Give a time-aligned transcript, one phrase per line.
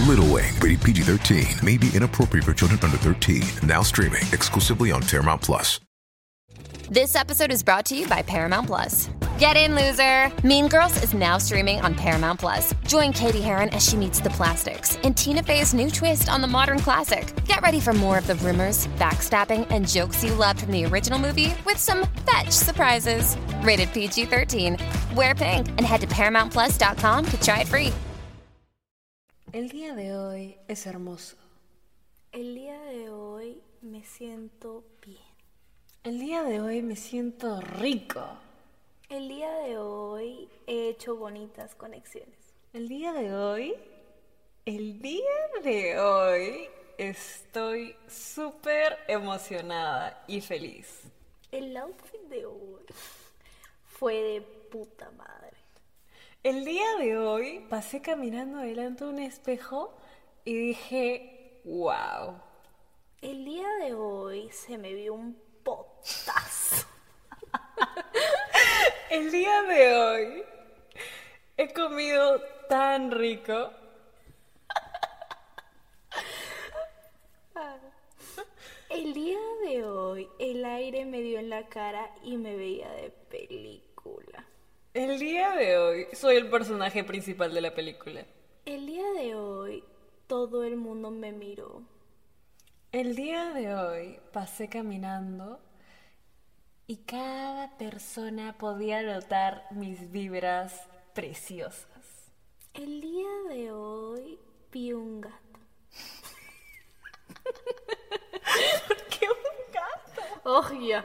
[0.00, 3.42] Little Wing, rated PG 13, may be inappropriate for children under 13.
[3.66, 5.80] Now streaming exclusively on Paramount Plus.
[6.90, 9.08] This episode is brought to you by Paramount Plus.
[9.38, 10.30] Get in, loser!
[10.46, 12.74] Mean Girls is now streaming on Paramount Plus.
[12.86, 16.48] Join Katie Heron as she meets the plastics in Tina Fey's new twist on the
[16.48, 17.32] modern classic.
[17.46, 21.18] Get ready for more of the rumors, backstabbing, and jokes you loved from the original
[21.18, 23.38] movie with some fetch surprises.
[23.62, 24.76] Rated PG 13.
[25.14, 27.92] Wear pink and head to ParamountPlus.com to try it free.
[29.54, 31.36] El día de hoy es hermoso.
[32.32, 35.22] El día de hoy me siento bien.
[36.02, 38.20] El día de hoy me siento rico.
[39.08, 42.36] El día de hoy he hecho bonitas conexiones.
[42.72, 43.76] El día de hoy,
[44.66, 45.22] el día
[45.62, 46.68] de hoy
[46.98, 51.02] estoy súper emocionada y feliz.
[51.52, 52.82] El outfit de hoy
[53.86, 55.53] fue de puta madre.
[56.44, 59.96] El día de hoy pasé caminando delante de un espejo
[60.44, 62.38] y dije, wow.
[63.22, 66.86] El día de hoy se me vio un potazo.
[69.10, 70.44] El día de hoy
[71.56, 73.70] he comido tan rico.
[78.90, 83.08] El día de hoy el aire me dio en la cara y me veía de
[83.30, 83.93] película.
[84.94, 88.24] El día de hoy soy el personaje principal de la película.
[88.64, 89.84] El día de hoy
[90.28, 91.82] todo el mundo me miró.
[92.92, 95.58] El día de hoy pasé caminando
[96.86, 102.32] y cada persona podía notar mis vibras preciosas.
[102.72, 104.38] El día de hoy
[104.70, 105.60] vi un gato.
[108.86, 110.40] ¿Por qué un gato?
[110.44, 111.04] Oh, ya.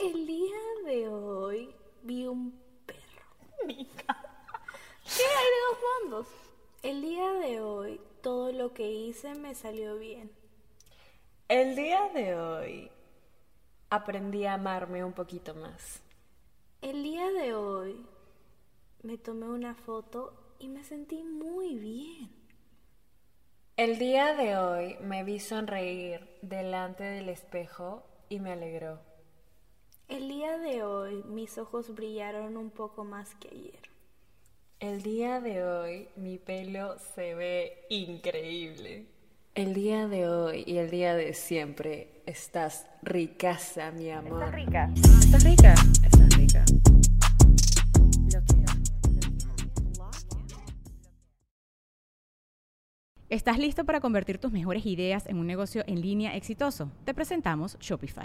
[0.00, 2.50] El día de hoy vi un
[2.86, 3.00] perro.
[3.66, 4.28] Mi gato.
[5.04, 5.50] ¿Qué hay
[6.82, 10.30] El día de hoy todo lo que hice me salió bien.
[11.48, 12.90] El día de hoy
[13.90, 16.00] aprendí a amarme un poquito más.
[16.80, 18.06] El día de hoy
[19.02, 22.30] me tomé una foto y me sentí muy bien.
[23.76, 29.00] El día de hoy me vi sonreír delante del espejo y me alegró.
[30.08, 33.89] El día de hoy mis ojos brillaron un poco más que ayer.
[34.80, 39.04] El día de hoy mi pelo se ve increíble.
[39.54, 44.42] El día de hoy y el día de siempre estás ricaza, mi amor.
[44.42, 44.90] Estás rica.
[44.96, 45.74] ¿Estás rica?
[46.02, 46.64] Estás rica.
[53.28, 56.90] ¿Estás listo para convertir tus mejores ideas en un negocio en línea exitoso?
[57.04, 58.24] Te presentamos Shopify.